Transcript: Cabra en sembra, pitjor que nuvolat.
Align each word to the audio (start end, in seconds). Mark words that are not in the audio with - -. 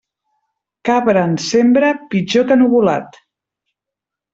Cabra 0.89 1.27
en 1.29 1.37
sembra, 1.49 1.93
pitjor 2.17 2.51
que 2.53 2.61
nuvolat. 2.65 3.25